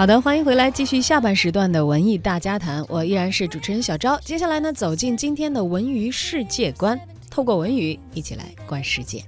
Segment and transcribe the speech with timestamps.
[0.00, 2.82] 好的，欢迎回来，继续下半时段的文艺大家谈。
[2.88, 4.18] 我依然是主持人小昭。
[4.20, 6.98] 接下来呢，走进今天的文娱世界观，
[7.30, 9.22] 透过文娱一起来观世界。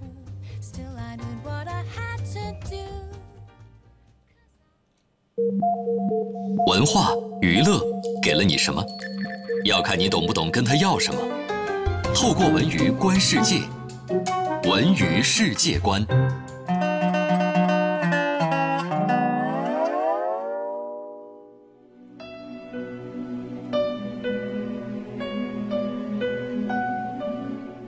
[6.68, 7.10] 文化
[7.42, 7.78] 娱乐
[8.22, 8.82] 给了你什么？
[9.66, 11.20] 要看你懂不懂跟他要什么。
[12.14, 13.60] 透过文娱观世界，
[14.64, 16.02] 文娱世界观。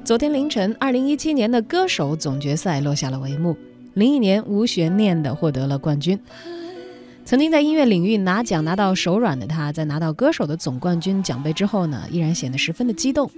[0.04, 3.56] 昨天凌晨，二零一七年的歌手总决赛落下了帷幕，
[3.95, 6.20] 林忆莲无悬念地获得了冠军。
[7.24, 13.30] 曾经在音乐领域拿奖拿到手软的她，在拿到歌手的总冠军奖杯之后呢，依然显得十分的激动。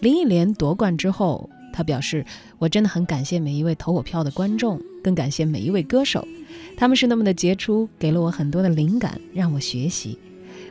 [0.00, 2.22] 林忆莲夺冠之后，她表示
[2.60, 6.28] ：“我真的很感谢每一位投我票的观众，更感谢每一位歌手，
[6.76, 10.18] 他们是那么的杰出，给了我很多的灵感，让我学习。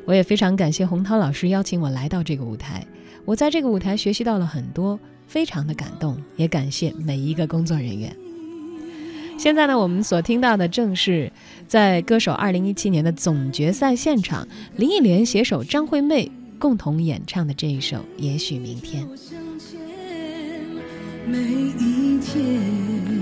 [0.05, 2.85] 我也非常感谢洪涛老师邀请我来到这个舞台，
[3.25, 4.99] 我在这个舞台学习到了很多。”
[5.29, 8.13] 非常的感动，也感谢每一个工作人员。
[9.37, 11.31] 现在呢，我们所听到的正是
[11.67, 19.07] 在歌手二零一七年的总决赛现场，林忆莲携手张惠妹共同演唱的这一首《也许明天》。
[21.27, 23.18] 每一天。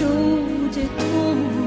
[0.00, 0.06] 有
[0.70, 1.59] 着痛。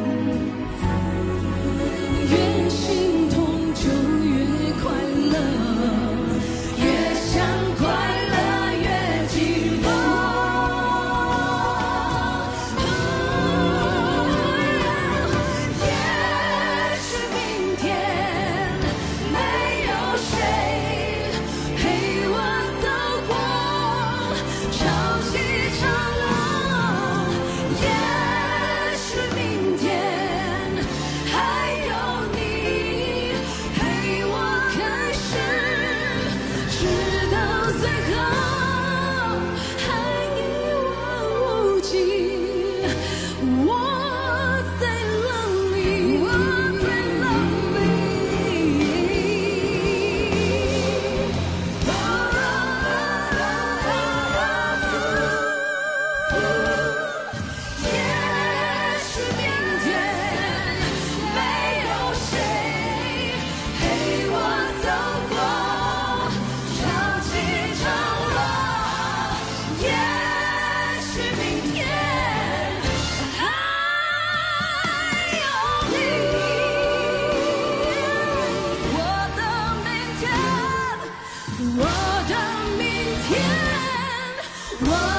[84.86, 85.13] Whoa.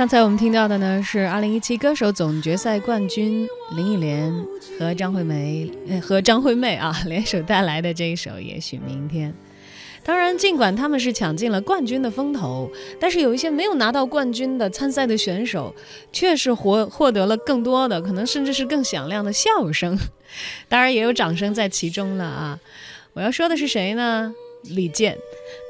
[0.00, 4.34] 刚才我们听到的呢，是二零一七歌手总决赛冠军林忆莲
[4.78, 9.30] 和张惠妹，呃，和张惠妹啊 联手带来的这一首《也许明天》。
[10.02, 15.74] 当然，尽管他们是抢尽了冠军的风头，但是有一些没有拿到冠军的参赛的选手，
[16.10, 19.98] 却是获获得了更多的，可能甚至是更响亮的笑声。
[20.66, 22.58] 当然，也有掌声在其中了啊！
[23.12, 24.32] 我要说的是谁呢？
[24.62, 25.16] 李健。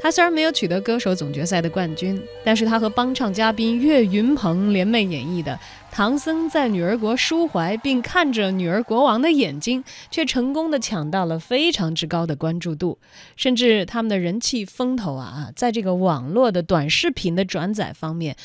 [0.03, 5.53] 他虽然没有取得歌手总决赛的冠军，但是他和帮唱嘉宾岳云鹏联袂演绎的
[5.91, 12.99] 《唐僧在女儿国抒怀并看着女儿国王的眼睛》，却成功的抢到了非常之高的关注度，
[13.37, 18.37] 甚至他们的人气风头啊，在这个网络的短视频的转载方面。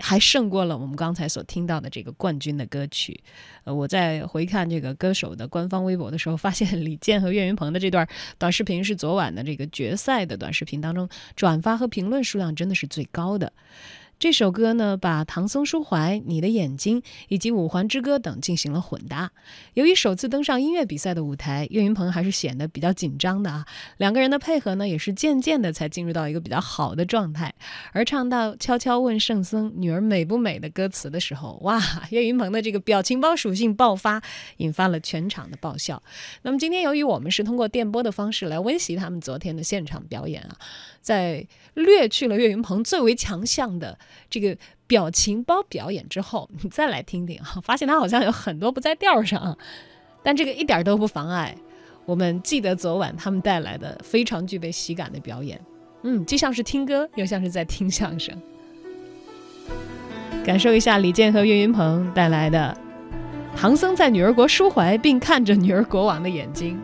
[0.00, 3.22] 还胜过了我们刚才所听到的这个冠军的歌曲。
[3.64, 8.08] 呃，我在回看这个歌手的官方微博的时候，发现李健和岳云鹏的这段
[8.38, 13.52] 短视频是昨晚的这个决赛的短视频当中转发和评论数量真的是最高的。
[14.18, 19.32] 这首歌呢，把唐僧抒怀、你的眼睛以及五环之歌等进行了混搭。
[19.74, 23.66] 由于首次登上音乐比赛的舞台，岳云鹏还是显得比较紧张的啊。
[23.96, 27.52] 两个人的配合呢，也是渐渐的才进入到一个比较好的状态。
[27.92, 34.22] 而唱到“悄悄问圣僧，女儿美不美”的歌词的时候，哇，岳云鹏的这个表情包属性爆发，
[34.58, 36.00] 引发了全场的爆笑。
[36.42, 40.56] 那么今天由于我们是通过电波的方式来温习他们昨天的现场表演啊。
[41.00, 41.44] 在
[41.74, 43.98] 略去了岳云鹏最为强项的
[44.30, 44.56] 这个
[44.86, 49.56] 表情包表演之后，你再来听听哈，发现他好像有很多不在调上，
[50.22, 51.56] 但这个一点都不妨碍
[52.04, 55.60] 我们记得昨晚他们带来的非常具备喜感的表演。
[56.02, 58.36] 嗯，既像是听歌，又像是在听相声。
[60.44, 62.76] 感受一下李健和岳云鹏带来的
[63.56, 66.76] 《唐僧在女儿国抒怀，并看着女儿国王的眼睛》。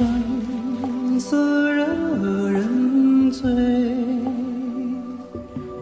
[0.00, 1.36] 山色
[1.70, 1.84] 惹
[2.48, 3.42] 人醉，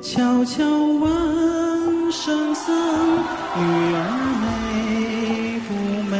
[0.03, 2.75] 悄悄问圣僧
[3.55, 3.63] 女
[3.95, 4.03] 儿
[4.43, 5.73] 美不
[6.11, 6.17] 美？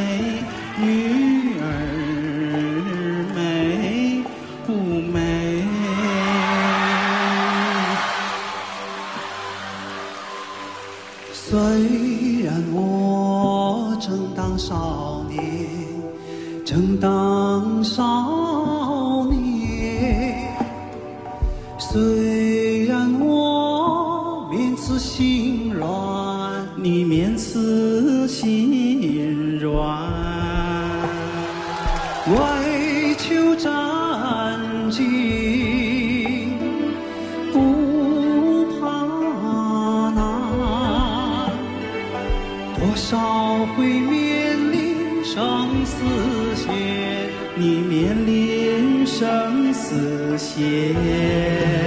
[0.79, 1.63] 女儿
[3.35, 3.37] 美
[4.65, 4.71] 不
[5.11, 5.19] 美？
[11.33, 11.59] 虽
[12.45, 15.88] 然我正当少年。
[16.69, 20.53] 正当少年
[21.79, 25.89] 虽然我面慈心软，
[26.75, 29.73] 你面慈心软，
[32.27, 33.71] 为求战
[34.91, 36.51] 兢
[37.51, 38.85] 不怕
[40.11, 40.23] 难，
[42.77, 43.17] 多少
[43.75, 46.28] 回面临生死。
[47.55, 51.78] 你面临生死线，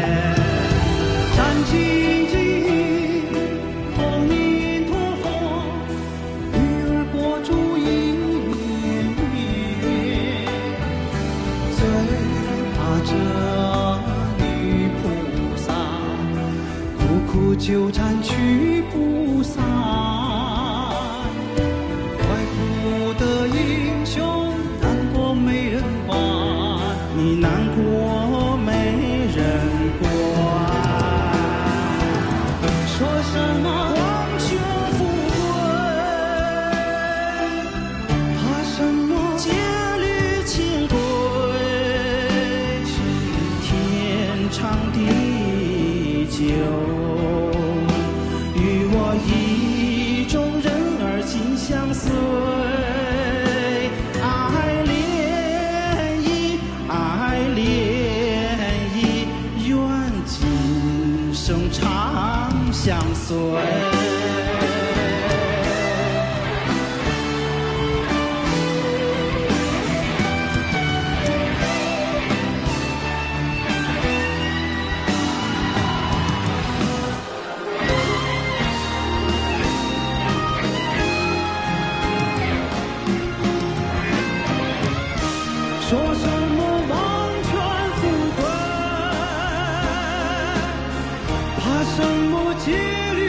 [91.72, 92.66] 怕什么戒
[93.14, 93.20] 律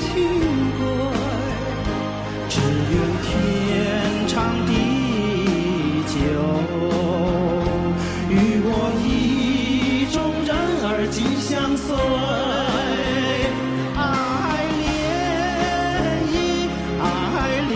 [0.00, 0.12] 清
[0.76, 0.80] 规？
[2.46, 2.60] 只
[2.92, 3.26] 愿天
[4.28, 4.36] 长
[4.66, 4.70] 地
[6.06, 6.14] 久，
[8.28, 8.32] 与
[8.64, 8.68] 我
[9.02, 9.06] 意
[10.12, 10.52] 中人
[10.84, 11.86] 儿紧相随。
[13.96, 13.98] 爱
[14.82, 14.84] 恋
[16.34, 16.36] 意，
[17.00, 17.04] 爱
[17.70, 17.74] 恋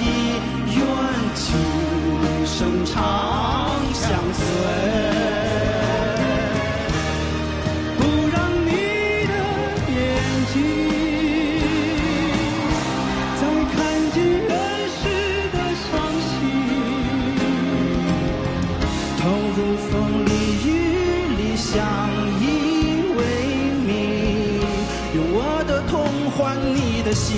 [0.00, 0.02] 意，
[0.74, 0.80] 愿
[1.34, 1.38] 今
[2.46, 2.96] 生长
[3.92, 4.40] 相随。
[27.10, 27.36] 的心，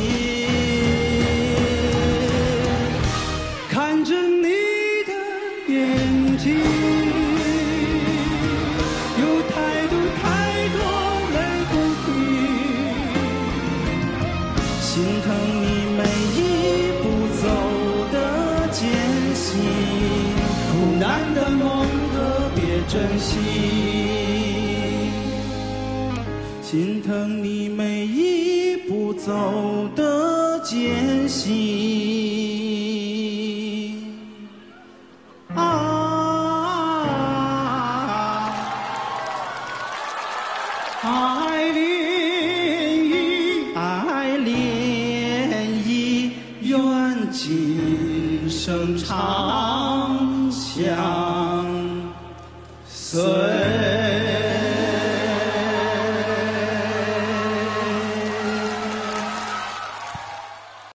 [3.70, 4.48] 看着你
[5.06, 5.12] 的
[5.66, 6.52] 眼睛，
[9.18, 10.22] 有太多太
[10.74, 10.76] 多
[11.32, 11.36] 泪
[11.70, 11.72] 不
[12.04, 12.06] 停，
[14.82, 14.90] 心
[15.24, 15.26] 疼
[15.62, 15.64] 你
[15.96, 16.00] 每
[16.36, 16.38] 一
[17.00, 17.04] 步
[17.40, 17.44] 走
[18.12, 18.14] 的
[18.72, 18.80] 艰
[19.34, 19.48] 辛，
[20.68, 21.02] 苦难
[21.34, 21.64] 的梦
[22.12, 22.14] 特
[22.54, 23.30] 别珍惜，
[26.60, 28.41] 心疼你每一
[28.88, 29.32] 不走
[29.94, 31.52] 的艰辛。
[35.54, 35.60] 啊，
[41.02, 41.41] 啊